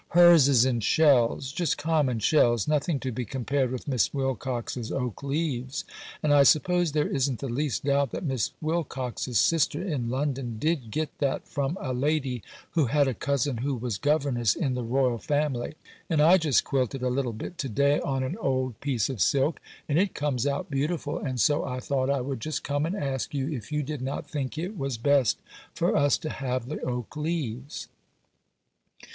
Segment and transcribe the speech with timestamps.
[0.17, 5.85] Hers is in shells—just common shells; nothing to be compared with Miss Wilcox's oak leaves;
[6.23, 10.89] and I suppose there isn't the least doubt that Miss Wilcox's sister in London did
[10.89, 12.41] get that from a lady
[12.71, 15.75] who had a cousin who was governess in the royal family,
[16.09, 19.59] and I just quilted a little bit to day on an old piece of silk,
[19.87, 23.35] and it comes out beautiful, and so I thought I would just come and ask
[23.35, 25.37] you if you did not think it was best
[25.75, 27.87] for us to have the oak leaves.